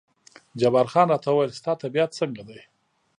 [0.59, 2.59] جبار خان راته وویل ستا طبیعت څنګه دی؟